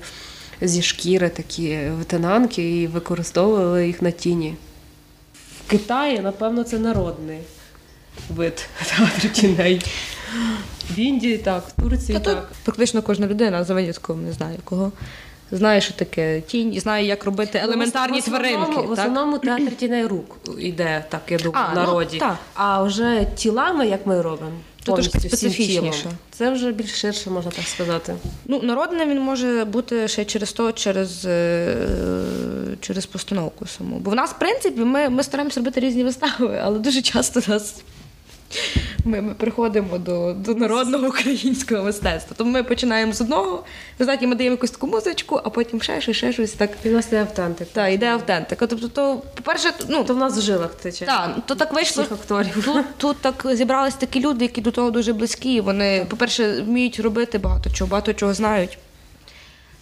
зі 0.61 0.81
шкіри 0.81 1.29
такі 1.29 1.79
ветенанки 1.89 2.81
і 2.81 2.87
використовували 2.87 3.87
їх 3.87 4.01
на 4.01 4.11
тіні. 4.11 4.55
В 5.67 5.69
Китаї, 5.69 6.19
напевно, 6.19 6.63
це 6.63 6.79
народний. 6.79 7.39
Вид 8.29 8.65
театру 8.97 9.29
тіней. 9.33 9.81
В 10.89 10.99
Індії 10.99 11.37
так, 11.37 11.63
в 11.67 11.81
Турції 11.81 12.19
Та 12.19 12.23
тут 12.23 12.35
так. 12.35 12.51
практично 12.63 13.01
кожна 13.01 13.27
людина 13.27 13.63
за 13.63 13.73
винятком 13.73 14.25
не 14.25 14.31
знаю 14.31 14.57
кого. 14.63 14.91
Знає, 15.53 15.81
що 15.81 15.93
таке 15.93 16.41
тінь, 16.41 16.73
і 16.73 16.79
знає, 16.79 17.05
як 17.05 17.23
робити 17.25 17.59
елементарні 17.63 18.21
Ну, 18.27 18.31
в 18.33 18.35
основному- 18.35 18.65
тваринки. 18.65 18.81
В 18.81 18.83
так? 18.83 18.91
основному 18.91 19.37
театр 19.37 19.71
тіней 19.75 20.05
рук 20.05 20.37
іде, 20.59 21.05
так 21.09 21.21
я 21.29 21.37
думаю, 21.37 21.65
А, 21.69 21.71
в 21.71 21.75
ну, 21.75 21.81
народі. 21.81 22.17
так. 22.17 22.37
А 22.53 22.83
вже 22.83 23.27
тілами, 23.35 23.87
як 23.87 24.07
ми 24.07 24.21
робимо, 24.21 24.51
повністю 24.85 25.17
всім 25.17 25.29
специфічніше. 25.29 26.09
Це 26.31 26.51
вже 26.51 26.71
більш 26.71 27.01
ширше, 27.01 27.29
можна 27.29 27.51
так 27.51 27.65
сказати. 27.67 28.15
Ну, 28.45 28.61
народним 28.61 29.09
він 29.09 29.19
може 29.21 29.65
бути 29.65 30.07
ще 30.07 30.25
через 30.25 30.51
то, 30.53 30.71
через, 30.71 31.25
е, 31.25 31.75
через 32.79 33.05
постановку 33.05 33.67
саму. 33.67 33.95
Бо 33.99 34.11
в 34.11 34.15
нас, 34.15 34.29
в 34.31 34.39
принципі, 34.39 34.81
ми, 34.81 35.09
ми 35.09 35.23
стараємося 35.23 35.59
робити 35.59 35.79
різні 35.79 36.03
вистави, 36.03 36.61
але 36.63 36.79
дуже 36.79 37.01
часто 37.01 37.41
нас. 37.47 37.75
Ми, 39.05 39.21
ми 39.21 39.33
приходимо 39.33 39.97
до, 39.97 40.33
до 40.33 40.55
народного 40.55 41.07
українського 41.07 41.83
мистецтва. 41.83 42.35
Тому 42.37 42.51
ми 42.51 42.63
починаємо 42.63 43.13
з 43.13 43.21
одного, 43.21 43.63
знаєте, 43.99 44.27
ми 44.27 44.35
даємо 44.35 44.53
якусь 44.53 44.71
таку 44.71 44.87
музичку, 44.87 45.41
а 45.43 45.49
потім 45.49 45.81
ще 45.81 46.01
щось, 46.01 46.17
ще 46.17 46.33
щось 46.33 46.51
так. 46.51 46.69
І 46.83 46.89
в 46.89 46.91
нас 46.91 47.11
є 47.11 47.19
автентик. 47.19 47.67
Так, 47.73 47.93
іде 47.93 48.05
автентика. 48.07 48.67
Тобто, 48.67 48.87
то, 48.87 49.21
по-перше, 49.35 49.73
ну, 49.89 50.03
То 50.03 50.13
в 50.13 50.17
нас 50.17 50.37
в 50.37 50.41
жилах 50.41 50.75
тече. 50.75 51.05
так, 51.05 51.37
то 51.45 51.55
так 51.55 51.73
вийшло. 51.73 52.03
Акторів. 52.03 52.65
Тут, 52.65 52.85
тут 52.97 53.17
так 53.17 53.45
зібрались 53.53 53.95
такі 53.95 54.19
люди, 54.19 54.45
які 54.45 54.61
до 54.61 54.71
того 54.71 54.91
дуже 54.91 55.13
близькі. 55.13 55.61
Вони, 55.61 56.05
по-перше, 56.09 56.61
вміють 56.61 56.99
робити 56.99 57.37
багато 57.37 57.69
чого, 57.69 57.89
багато 57.89 58.13
чого 58.13 58.33
знають. 58.33 58.77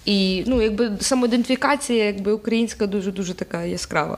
І 0.06 0.44
ну, 0.48 0.62
якби 0.62 0.92
самоідентифікація 1.02 2.06
якби, 2.06 2.32
українська 2.32 2.88
дуже 2.88 3.12
дуже 3.12 3.34
така 3.34 3.64
яскрава. 3.64 4.18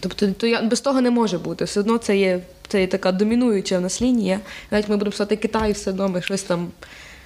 Тобто, 0.00 0.32
то 0.32 0.46
я, 0.46 0.62
без 0.62 0.80
того 0.80 1.00
не 1.00 1.10
може 1.10 1.38
бути. 1.38 1.64
Все 1.64 1.80
одно 1.80 1.98
це 1.98 2.16
є, 2.16 2.40
це 2.68 2.80
є 2.80 2.86
така 2.86 3.12
домінуюча 3.12 3.78
в 3.78 3.80
нас 3.80 4.02
лінія. 4.02 4.40
Навіть 4.70 4.88
ми 4.88 4.96
будемо 4.96 5.10
писати 5.10 5.36
Китай, 5.36 5.72
все 5.72 5.90
одно 5.90 6.08
ми 6.08 6.22
щось 6.22 6.42
там 6.42 6.68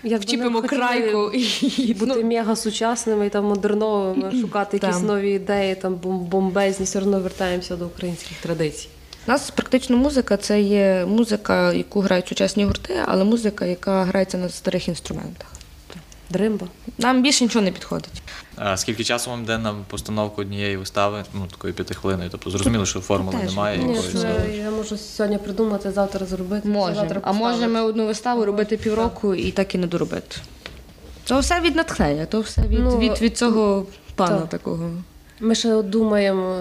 Якби 0.05 0.25
вчіпимо 0.25 0.63
крайку 0.63 1.31
і 1.79 1.95
Бути 1.95 2.13
ну, 2.17 2.25
мега 2.25 2.57
сучасними 2.57 3.27
і 3.27 3.31
там 3.31 3.45
модерновими, 3.45 4.33
шукати 4.41 4.81
якісь 4.83 5.03
нові 5.03 5.31
ідеї, 5.31 5.75
там 5.75 5.95
бомбезні, 6.03 6.85
все 6.85 6.99
одно 6.99 7.21
вертаємося 7.21 7.77
до 7.77 7.87
українських 7.87 8.37
традицій. 8.39 8.89
У 9.27 9.31
нас 9.31 9.51
практично 9.51 9.97
музика 9.97 10.37
це 10.37 10.61
є 10.61 11.07
музика, 11.09 11.73
яку 11.73 12.01
грають 12.01 12.29
сучасні 12.29 12.65
гурти, 12.65 12.95
але 13.07 13.25
музика, 13.25 13.65
яка 13.65 14.05
грається 14.05 14.39
на 14.39 14.49
старих 14.49 14.89
інструментах. 14.89 15.49
Дримба. 16.31 16.67
Нам 16.99 17.23
більше 17.23 17.45
нічого 17.45 17.65
не 17.65 17.73
підходить. 17.73 18.23
А 18.57 18.77
скільки 18.77 19.05
часу 19.05 19.31
вам 19.31 19.43
йде 19.43 19.59
на 19.59 19.75
постановку 19.89 20.41
однієї 20.43 20.77
вистави? 20.77 21.25
Ну, 21.35 21.47
такої 21.47 21.73
п'ятихвилинної. 21.75 22.31
Тобто 22.31 22.51
зрозуміло, 22.51 22.87
що 22.87 23.01
формули 23.01 23.37
Теж. 23.39 23.51
немає 23.51 23.79
Ні, 23.79 23.95
якоїсь. 23.95 24.25
я 24.59 24.71
можу 24.71 24.97
сьогодні 24.97 25.39
придумати, 25.39 25.91
завтра 25.93 26.27
зробити. 26.27 26.69
Можемо. 26.69 27.01
завтра 27.01 27.21
А 27.25 27.33
можемо 27.33 27.61
поставити. 27.61 27.81
одну 27.89 28.07
виставу 28.07 28.45
робити 28.45 28.77
півроку 28.77 29.35
і 29.35 29.51
так 29.51 29.75
і 29.75 29.79
не 29.79 29.87
доробити. 29.87 30.37
То 31.25 31.39
все 31.39 31.61
від 31.61 31.77
натхнення, 31.77 32.27
то 32.27 32.41
все 32.41 32.63
від, 32.63 32.79
Ну, 32.79 32.99
від, 32.99 33.21
від 33.23 33.39
цього 33.39 33.87
пана 34.15 34.39
так. 34.41 34.49
такого. 34.49 34.91
Ми 35.41 35.55
ще 35.55 35.83
думаємо 35.83 36.57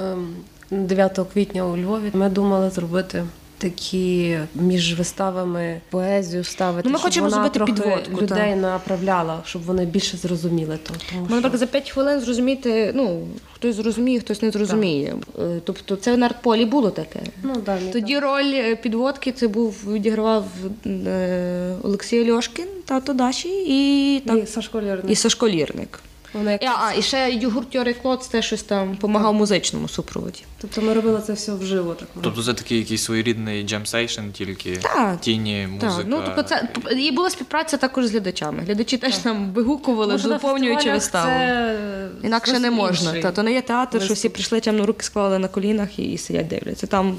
ем, 0.72 0.88
9 0.88 1.20
квітня 1.34 1.66
у 1.66 1.78
Львові. 1.78 2.12
Ми 2.14 2.30
думали 2.30 2.70
зробити 2.70 3.26
такі 3.64 4.38
між 4.56 4.98
виставами 4.98 5.82
поезію 5.90 6.44
ставити. 6.44 6.90
Ну, 6.90 6.94
ми 6.94 7.00
щоб 7.00 7.06
хочемо 7.06 7.26
вона 7.26 7.36
зробити 7.36 7.54
трохи 7.60 7.74
підводку, 7.74 8.22
людей 8.22 8.52
так. 8.52 8.62
направляла, 8.62 9.42
щоб 9.46 9.64
вони 9.64 9.86
більше 9.86 10.18
зрозуміли 10.18 10.78
то. 10.84 10.94
Тому 11.12 11.26
що... 11.26 11.36
наприклад, 11.36 11.60
за 11.60 11.66
5 11.66 11.92
хвилин 11.92 12.20
зрозуміти, 12.20 12.92
ну, 12.96 13.28
хтось 13.54 13.76
зрозуміє, 13.76 14.20
хтось 14.20 14.42
не 14.42 14.52
зрозуміє. 14.52 15.16
Е, 15.40 15.62
Тобто 15.64 15.96
це 15.96 16.18
на 16.18 16.26
артполі 16.26 16.66
було 16.66 16.90
таке. 16.90 17.20
ну, 17.44 17.56
да, 17.66 17.78
Тоді 17.94 18.20
роль 18.20 18.54
е, 18.54 18.76
підводки 18.76 19.32
це 19.32 19.48
був 19.48 19.76
відігравав 19.88 20.46
е, 20.86 21.76
Олексій 21.84 22.32
Льошкін, 22.32 22.68
тато 22.86 23.14
Даші, 23.14 23.50
і, 23.68 24.20
так. 24.20 24.36
так, 24.36 24.44
І 24.44 24.48
Сашко 24.48 24.82
Лірник. 24.82 25.12
і 25.12 25.16
Сашко 25.16 25.50
Лірник. 25.50 26.00
Вона 26.34 26.52
як... 26.52 26.64
І, 26.64 26.66
а, 26.66 26.94
і 26.98 27.02
ще 27.02 27.32
Йорик 27.32 28.02
Клоц 28.02 28.28
теж 28.28 28.46
щось 28.46 28.64
там 28.64 28.94
допомагав 28.94 29.34
музичному 29.34 29.88
супроводі. 29.88 30.44
Тобто 30.62 30.82
ми 30.82 30.94
робили 30.94 31.22
це 31.28 31.34
все 31.34 31.54
вживо. 31.54 31.94
Так, 31.94 32.08
Тобто 32.22 32.44
це 32.44 32.54
такий 32.54 32.78
якийсь 32.78 33.04
своєрідний 33.04 33.64
jam 33.64 33.80
session, 33.80 34.22
тільки 34.34 34.78
Так. 34.78 35.22
тіні, 35.22 35.68
музика. 35.72 35.96
Так, 35.98 36.06
ну 36.08 36.22
тобто 36.26 36.44
це 36.44 36.68
і 36.98 37.12
була 37.12 37.30
співпраця 37.30 37.78
також 37.78 38.06
з 38.06 38.12
глядачами. 38.12 38.64
Глядачі 38.64 38.98
теж 38.98 39.18
там 39.18 39.52
вигукували, 39.52 40.12
Може, 40.14 40.30
доповнюючи 40.30 40.92
виставу. 40.92 41.30
Це... 41.30 41.80
Інакше 42.24 42.60
не 42.60 42.72
можна. 42.72 43.08
інший. 43.10 43.22
Та 43.22 43.32
то 43.32 43.44
не 43.44 43.54
є 43.54 43.62
театр, 43.62 44.02
що 44.02 44.14
всі 44.14 44.30
прийшли 44.30 44.60
темно 44.60 44.86
руки 44.86 45.04
склали 45.04 45.40
на 45.40 45.48
колінах 45.48 46.00
і, 46.00 46.12
і 46.12 46.18
сидять 46.18 46.48
дивляться. 46.48 46.88
Там, 46.88 47.16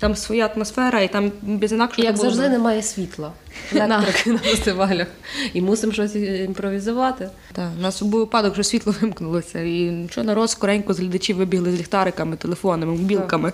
там 0.00 0.16
своя 0.16 0.46
атмосфера, 0.46 1.00
і 1.00 1.12
там 1.12 1.32
без 1.42 1.72
інакшого. 1.72 2.02
І 2.02 2.06
як 2.06 2.16
було. 2.16 2.30
завжди 2.30 2.48
немає 2.48 2.82
світла. 2.82 3.32
Електрики 3.72 4.32
на 4.32 4.38
фестивалях. 4.38 5.06
І 5.52 5.60
мусимо 5.60 5.92
щось 5.92 6.14
імпровізувати. 6.16 7.28
Так, 7.52 7.70
у 7.78 7.82
нас 7.82 8.02
був 8.02 8.20
випадок, 8.20 8.54
що 8.54 8.64
світло 8.64 8.94
вимкнулося, 9.00 9.60
і 9.60 10.06
що 10.10 10.24
народ 10.24 10.50
скоренько 10.50 10.94
з 10.94 10.98
глядачів 10.98 11.36
вибігли 11.36 11.72
з 11.72 11.78
ліхтариками, 11.78 12.36
телефонами, 12.36 12.92
мобілками, 12.92 13.52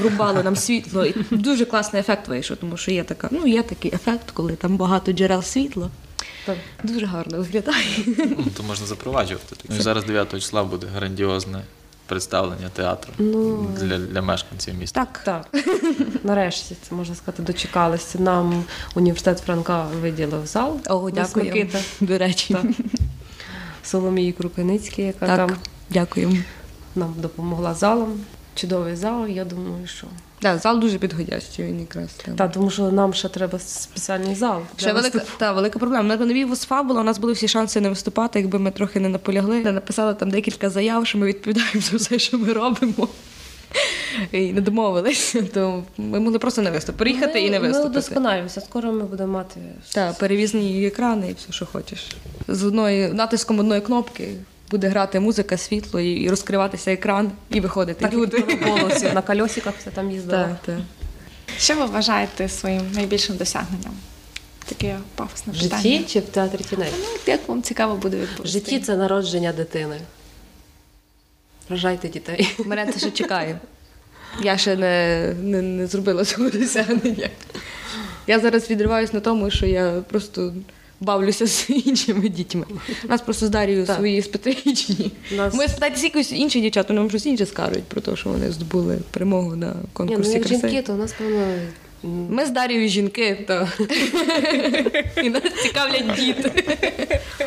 врубали 0.00 0.42
нам 0.42 0.56
світло. 0.56 1.06
І 1.06 1.14
дуже 1.30 1.64
класний 1.64 2.00
ефект 2.00 2.28
вийшов, 2.28 2.56
тому 2.56 2.76
що 2.76 2.90
є 2.90 3.04
така, 3.04 3.28
ну 3.30 3.46
є 3.46 3.62
такий 3.62 3.94
ефект, 3.94 4.30
коли 4.30 4.52
там 4.52 4.76
багато 4.76 5.12
джерел 5.12 5.42
світла. 5.42 5.90
Так. 6.46 6.56
Дуже 6.82 7.06
гарно 7.06 7.38
виглядає. 7.38 7.84
Ну, 8.06 8.46
то 8.56 8.62
можна 8.62 8.86
запроваджувати. 8.86 9.56
Ну 9.68 9.76
і 9.76 9.80
зараз 9.80 10.04
9 10.04 10.30
числа 10.30 10.64
буде 10.64 10.86
грандіозне 10.86 11.62
представлення 12.06 12.68
театру 12.68 13.12
Ну, 13.18 13.66
для, 13.80 13.98
для 13.98 14.22
мешканців 14.22 14.74
міста. 14.74 15.04
Так. 15.04 15.20
Так, 15.52 15.64
нарешті 16.24 16.76
це 16.88 16.94
можна 16.94 17.14
сказати, 17.14 17.42
дочекалися. 17.42 18.18
Нам 18.18 18.64
університет 18.94 19.38
Франка 19.38 19.86
виділив 20.00 20.46
зал. 20.46 20.80
О, 20.88 21.10
дякую. 21.10 21.46
Микита 21.46 21.78
До 22.00 22.18
речі. 22.18 22.54
Так. 22.54 22.64
Соломії 23.84 24.32
Крукиницькій, 24.32 25.02
яка 25.02 25.26
Так, 25.26 25.36
там 25.36 25.56
дякую. 25.90 26.44
нам 26.94 27.14
допомогла 27.16 27.74
залом. 27.74 28.20
Чудовий 28.54 28.96
зал. 28.96 29.26
Я 29.26 29.44
думаю, 29.44 29.86
що 29.86 30.06
Так, 30.40 30.58
зал 30.58 30.80
дуже 30.80 30.98
підходящий, 30.98 31.64
він 31.64 31.80
якраз. 31.80 32.10
там. 32.24 32.36
та 32.36 32.48
тому, 32.48 32.70
що 32.70 32.90
нам 32.92 33.14
ще 33.14 33.28
треба 33.28 33.58
спеціальний 33.58 34.34
зал. 34.34 34.62
Ще 34.76 34.92
велика, 34.92 35.20
та, 35.38 35.52
велика 35.52 35.78
проблема. 35.78 36.16
На 36.16 36.26
новій 36.26 36.44
ВОСФА 36.44 36.82
була, 36.82 37.00
у 37.00 37.04
нас 37.04 37.18
були 37.18 37.32
всі 37.32 37.48
шанси 37.48 37.80
не 37.80 37.88
виступати, 37.88 38.40
якби 38.40 38.58
ми 38.58 38.70
трохи 38.70 39.00
не 39.00 39.08
наполягли. 39.08 39.60
Ми 39.64 39.72
Написали 39.72 40.14
там 40.14 40.30
декілька 40.30 40.70
заяв, 40.70 41.06
що 41.06 41.18
ми 41.18 41.26
відповідаємо 41.26 41.80
за 41.80 41.96
все, 41.96 42.18
що 42.18 42.38
ми 42.38 42.52
робимо. 42.52 43.08
І 44.32 44.52
не 44.52 44.60
домовилися, 44.60 45.42
то 45.42 45.82
ми 45.98 46.20
могли 46.20 46.38
просто 46.38 46.62
не 46.62 46.70
виступити. 46.70 46.98
Приїхати 46.98 47.40
ми, 47.40 47.46
і 47.46 47.50
не 47.50 47.60
Ми 47.60 47.66
виступити. 47.68 47.90
удосконалюємося. 47.98 48.60
Скоро 48.60 48.92
ми 48.92 49.04
будемо 49.04 49.32
мати 49.32 49.60
Так, 49.94 50.18
перевізні 50.18 50.86
екрани 50.86 51.30
і 51.30 51.32
все, 51.32 51.52
що 51.52 51.66
хочеш. 51.66 52.06
З 52.48 52.64
одної 52.64 53.08
натиском 53.08 53.58
одної 53.58 53.80
кнопки 53.80 54.28
буде 54.74 54.88
грати 54.88 55.20
музика, 55.20 55.56
світло 55.56 56.00
і, 56.00 56.10
і 56.10 56.30
розкриватися 56.30 56.92
екран, 56.92 57.32
і 57.50 57.60
виходити 57.60 58.00
так, 58.00 58.12
люди. 58.12 58.44
голосі 58.62 59.06
на 59.14 59.22
кольосиках 59.22 59.74
все 59.78 59.90
там 59.90 60.10
їздило. 60.10 60.42
Так, 60.42 60.56
так. 60.66 60.76
Що 61.58 61.74
ви 61.76 61.84
вважаєте 61.86 62.48
своїм 62.48 62.92
найбільшим 62.92 63.36
досягненням? 63.36 63.94
Таке 64.64 64.98
пафосне 65.14 65.52
В 65.52 65.60
питання. 65.62 65.82
житті 65.82 66.04
чи 66.08 66.20
в 66.20 66.22
театрі 66.22 66.64
тіней? 66.64 66.88
Ну, 67.00 67.06
як 67.26 67.48
вам 67.48 67.62
цікаво 67.62 67.96
буде 67.96 68.16
В 68.16 68.20
відповісти? 68.20 68.58
житті 68.58 68.80
це 68.80 68.96
народження 68.96 69.52
дитини. 69.52 70.00
Рожайте 71.70 72.08
дітей. 72.08 72.54
Мене 72.66 72.92
це 72.92 72.98
ще 72.98 73.10
чекає. 73.10 73.58
Я 74.42 74.56
ще 74.58 74.76
не, 74.76 75.34
не, 75.42 75.62
не 75.62 75.86
зробила 75.86 76.24
цього 76.24 76.50
досягнення. 76.50 77.28
Я 78.26 78.40
зараз 78.40 78.70
відриваюсь 78.70 79.12
на 79.12 79.20
тому, 79.20 79.50
що 79.50 79.66
я 79.66 80.02
просто 80.10 80.54
бавлюся 81.04 81.46
з 81.46 81.70
іншими 81.70 82.28
дітьми. 82.28 82.64
У 83.04 83.08
нас 83.08 83.20
просто 83.20 83.46
з 83.46 83.50
Дарією 83.50 83.86
Так. 83.86 83.96
свої 83.96 84.22
специфічні. 84.22 85.12
Нас- 85.36 85.54
Ми 85.54 85.68
спитаєтеся 85.68 86.04
якось 86.06 86.32
інші 86.32 86.60
дівчата, 86.60 86.94
нам 86.94 87.08
щось 87.08 87.26
інше 87.26 87.46
скажуть 87.46 87.84
про 87.84 88.00
те, 88.00 88.16
що 88.16 88.30
вони 88.30 88.50
здобули 88.52 88.98
перемогу 89.10 89.56
на 89.56 89.66
Ні, 89.66 89.72
ну 89.82 89.88
конкурсі 89.92 90.32
як 90.32 90.42
краси. 90.42 90.68
жінки, 90.68 90.82
то 90.82 90.92
у 90.92 90.96
нас 90.96 91.12
певно. 91.18 91.46
Ми 92.04 92.46
з 92.46 92.50
Дарією 92.50 92.88
жінки, 92.88 93.44
то 93.48 93.68
і 95.22 95.30
нас 95.30 95.42
цікавлять 95.62 96.14
діти. 96.16 96.64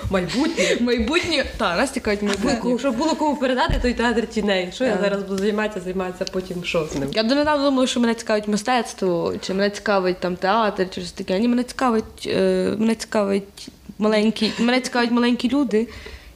Майбутнє. 0.09 0.77
Майбутнє, 0.79 1.45
так, 1.57 1.77
нас 1.77 1.91
цікавить 1.91 2.21
майбутнє. 2.21 2.79
Щоб 2.79 2.95
було 2.95 3.15
кому 3.15 3.35
передати 3.35 3.79
той 3.81 3.93
театр 3.93 4.27
тіней. 4.27 4.69
Що 4.73 4.83
я 4.83 4.97
зараз 5.01 5.23
буду 5.23 5.37
займатися, 5.37 5.81
займатися, 5.81 6.31
потім 6.33 6.63
що 6.63 6.87
з 6.93 6.95
ним? 6.95 7.09
Я 7.13 7.23
донедавна 7.23 7.65
думала, 7.65 7.87
що 7.87 7.99
мене 7.99 8.13
цікавить 8.13 8.47
мистецтво, 8.47 9.33
чи 9.41 9.53
мене 9.53 9.69
цікавить 9.69 10.19
там 10.19 10.35
театр, 10.35 10.87
чи 10.89 11.01
щось 11.01 11.11
таке. 11.11 11.39
Ні, 11.39 11.47
мене 11.47 11.63
цікавить, 11.63 12.27
е, 12.27 12.73
мене 12.77 12.95
цікавить 12.95 13.69
маленькі, 13.99 14.51
мене 14.59 14.81
цікавить 14.81 15.11
маленькі 15.11 15.49
люди, 15.49 15.87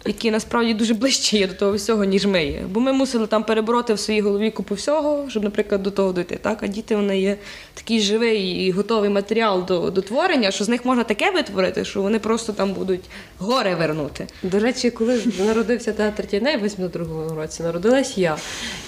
які 0.05 0.31
насправді 0.31 0.73
дуже 0.73 0.93
ближче 0.93 1.37
є 1.37 1.47
до 1.47 1.53
того 1.53 1.73
всього, 1.73 2.03
ніж 2.03 2.25
ми 2.25 2.45
є. 2.45 2.63
Бо 2.69 2.79
ми 2.79 2.93
мусили 2.93 3.27
там 3.27 3.43
перебороти 3.43 3.93
в 3.93 3.99
своїй 3.99 4.21
голові 4.21 4.51
купу 4.51 4.75
всього, 4.75 5.29
щоб, 5.29 5.43
наприклад, 5.43 5.83
до 5.83 5.91
того 5.91 6.11
дойти. 6.11 6.39
Так? 6.41 6.63
А 6.63 6.67
діти 6.67 6.95
вони 6.95 7.21
є 7.21 7.37
такий 7.73 8.01
живий 8.01 8.41
і 8.41 8.71
готовий 8.71 9.09
матеріал 9.09 9.65
до, 9.65 9.91
до 9.91 10.01
творення, 10.01 10.51
що 10.51 10.63
з 10.63 10.69
них 10.69 10.85
можна 10.85 11.03
таке 11.03 11.31
витворити, 11.31 11.85
що 11.85 12.01
вони 12.01 12.19
просто 12.19 12.53
там 12.53 12.73
будуть 12.73 13.03
гори 13.37 13.75
вернути. 13.75 14.27
До 14.43 14.59
речі, 14.59 14.91
коли 14.91 15.21
народився 15.39 15.93
театр 15.93 16.25
тіней 16.27 16.57
в 16.57 16.63
82-му 16.63 17.35
році, 17.35 17.63
народилась 17.63 18.17
я. 18.17 18.37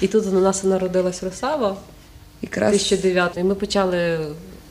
І 0.01 0.08
тут 0.08 0.25
у 0.25 0.39
нас 0.39 0.63
народилась 0.63 1.24
Росава. 1.24 1.75
Якраз 2.41 2.72
2009. 2.72 3.38
І 3.38 3.43
ми 3.43 3.55
почали 3.55 4.20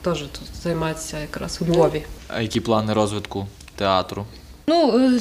теж 0.02 0.18
тут 0.18 0.62
займатися 0.62 1.18
якраз 1.18 1.58
у 1.62 1.64
Львові. 1.64 2.02
А 2.28 2.40
які 2.40 2.60
плани 2.60 2.92
розвитку 2.92 3.46
театру? 3.76 4.26
Ну, 4.66 4.98
е, 4.98 5.20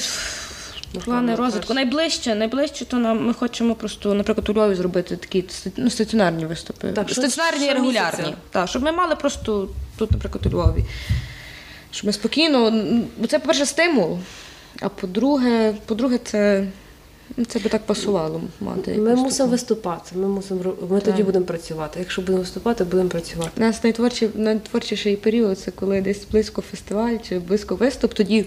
плани 1.00 1.36
розвитку. 1.36 1.74
Найближче, 1.74 2.36
найближче, 2.36 2.86
то 2.86 2.98
нам 2.98 3.25
ми 3.25 3.33
хочемо 3.33 3.75
просто, 3.75 4.13
наприклад, 4.13 4.50
у 4.50 4.53
Львові 4.53 4.75
зробити 4.75 5.17
такі 5.17 5.45
ну, 5.77 5.89
стаціонарні 5.89 6.45
виступи. 6.45 6.91
Так, 6.91 7.10
стаціонарні 7.10 7.65
і 7.65 7.71
регулярні. 7.71 8.36
Так, 8.50 8.69
щоб 8.69 8.83
ми 8.83 8.91
мали 8.91 9.15
просто 9.15 9.69
тут, 9.98 10.12
наприклад, 10.12 10.45
у 10.45 10.50
Львові. 10.50 10.86
Щоб 11.91 12.05
ми 12.05 12.13
спокійно. 12.13 12.83
бо 13.17 13.27
Це, 13.27 13.39
по-перше, 13.39 13.65
стимул, 13.65 14.19
а 14.81 14.89
по-друге, 14.89 15.74
по-друге, 15.86 16.17
це, 16.17 16.67
це 17.48 17.60
би 17.60 17.70
так 17.70 17.86
пасувало 17.86 18.42
мати. 18.60 18.94
Ми 18.94 19.16
мусимо 19.16 19.50
виступати. 19.50 20.16
Ми 20.16 20.28
мусимо 20.28 20.74
ми 20.90 21.02
тоді 21.02 21.24
будемо 21.24 21.46
працювати. 21.46 22.00
Якщо 22.00 22.22
будемо 22.22 22.40
виступати, 22.40 22.84
будемо 22.84 23.10
працювати. 23.10 23.52
У 23.58 23.60
нас 23.60 23.84
найтворчий, 23.84 24.30
найтворчіший 24.36 25.16
період 25.16 25.60
це 25.60 25.72
коли 25.72 26.02
десь 26.02 26.26
близько 26.32 26.62
фестиваль 26.62 27.18
чи 27.30 27.40
близько 27.40 27.76
виступ, 27.76 28.14
тоді 28.14 28.46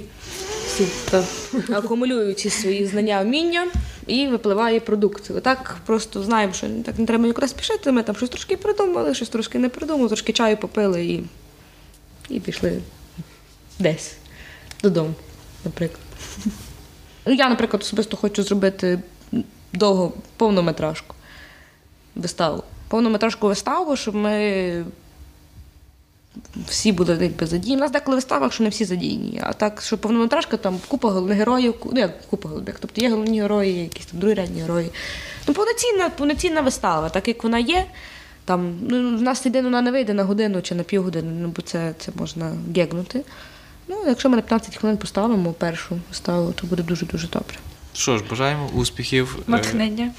Всі 0.67 0.87
так. 1.11 1.25
акумулюють 1.73 2.53
свої 2.53 2.87
знання, 2.87 3.23
вміння 3.23 3.67
і 4.07 4.29
випливає 4.29 4.81
продукт. 4.81 5.31
Отак 5.31 5.77
просто 5.87 6.23
знаємо, 6.23 6.53
що 6.53 6.67
так 6.85 6.99
не 6.99 7.07
треба 7.07 7.27
нікуди 7.27 7.49
спішити. 7.49 7.93
Ми 7.93 8.03
там 8.03 8.17
щось 8.17 8.31
трошки 8.31 8.57
придумали, 8.57 9.15
щось 9.15 9.29
трошки 9.29 9.59
не 9.59 9.69
придумали, 9.69 10.09
трошки 10.09 10.33
чаю 10.33 10.57
попили 10.57 11.07
і, 11.07 11.25
і 12.29 12.41
пішли 12.41 12.81
десь 13.79 14.17
додому, 14.83 15.15
наприклад. 15.65 16.01
Я, 17.27 17.49
наприклад, 17.49 17.83
особисто 17.83 18.17
хочу 18.17 18.43
зробити 18.43 18.99
довго 19.73 20.13
повнометражку 20.37 21.15
виставу. 22.17 22.63
Повнометражку 22.89 23.49
виставу, 23.49 23.97
щоб 23.97 24.15
ми 24.15 24.85
всі 26.69 26.93
були 26.93 27.19
якби 27.21 27.47
задіяні. 27.47 27.77
У 27.77 27.81
нас 27.81 27.91
деколи 27.91 28.17
вистава, 28.17 28.51
що 28.51 28.65
не 28.65 28.71
всі 28.71 28.85
задіяні. 28.85 29.41
А 29.45 29.53
так, 29.53 29.83
що 29.83 29.99
повнометражка, 29.99 30.57
там 30.57 30.79
купа 30.89 31.11
головних 31.11 31.39
героїв, 31.39 31.75
ну 31.93 32.01
як 32.01 32.29
купа 32.29 32.49
головних. 32.49 32.77
Тобто 32.81 33.01
є 33.01 33.11
головні 33.11 33.41
герої, 33.43 33.83
якісь 33.83 34.07
там 34.07 34.21
другорядні 34.21 34.61
герої. 34.61 34.91
Ну, 35.49 35.55
повноцінна, 35.55 36.11
повноцінна 36.11 36.61
вистава, 36.61 37.09
так 37.09 37.29
як 37.29 37.45
вона 37.45 37.59
є. 37.59 37.87
Там, 38.45 38.79
ну, 38.89 39.17
в 39.17 39.23
нас 39.23 39.47
єдине 39.47 39.65
вона 39.65 39.83
не 39.83 39.91
вийде 39.91 40.15
на 40.15 40.25
годину 40.25 40.63
чи 40.63 40.75
на 40.75 40.83
півгодини, 40.83 41.33
ну, 41.41 41.53
бо 41.57 41.63
це, 41.63 41.95
це 41.99 42.13
можна 42.17 42.53
гегнути. 42.77 43.25
Ну, 43.89 43.97
якщо 44.07 44.29
ми 44.29 44.37
на 44.37 44.43
15 44.43 44.77
хвилин 44.77 44.97
поставимо 44.97 45.53
першу 45.53 45.97
виставу, 46.09 46.53
то 46.53 46.67
буде 46.67 46.83
дуже-дуже 46.83 47.29
добре. 47.29 47.57
Що 47.95 48.19
ж, 48.19 48.25
бажаємо 48.31 48.71
успіхів. 48.75 49.37
Е, 49.39 49.43
Натхнення. 49.47 50.13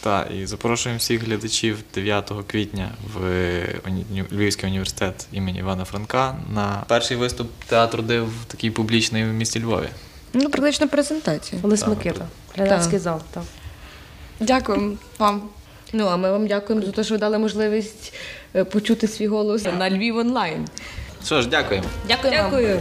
Та, 0.00 0.22
і 0.22 0.46
запрошуємо 0.46 0.98
всіх 0.98 1.22
глядачів 1.22 1.78
9 1.94 2.32
квітня 2.46 2.90
в 3.14 3.20
Львівський 4.32 4.68
університет 4.68 5.26
імені 5.32 5.58
Івана 5.58 5.84
Франка 5.84 6.36
на 6.54 6.84
перший 6.88 7.16
виступ 7.16 7.50
театру 7.66 8.02
див 8.02 8.28
такий 8.46 8.70
публічний 8.70 9.24
в 9.24 9.26
місті 9.26 9.60
Львові. 9.62 9.88
Ну, 10.32 10.50
практично 10.50 10.88
презентація. 10.88 11.60
Олесь 11.64 11.86
Микита, 11.86 12.26
глядацький 12.56 12.98
зал. 12.98 13.20
Так. 13.30 13.42
Дякую 14.40 14.98
вам. 15.18 15.42
Ну, 15.92 16.06
а 16.06 16.16
ми 16.16 16.30
вам 16.30 16.46
дякуємо 16.46 16.86
за 16.86 16.92
те, 16.92 17.04
що 17.04 17.14
ви 17.14 17.18
дали 17.18 17.38
можливість 17.38 18.14
е, 18.54 18.64
почути 18.64 19.08
свій 19.08 19.26
голос 19.26 19.64
на 19.64 19.90
Львів 19.90 20.16
онлайн. 20.16 20.66
Що 21.24 21.42
ж, 21.42 21.48
дякуємо. 21.48 21.86
Дякую. 22.08 22.32
Дякую. 22.32 22.80